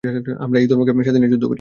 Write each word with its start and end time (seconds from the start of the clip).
আমরা 0.39 0.57
এই 0.59 0.67
ধর্মকে 0.67 1.05
সাথে 1.07 1.19
নিয়ে 1.19 1.33
যুদ্ধ 1.33 1.45
করি। 1.45 1.49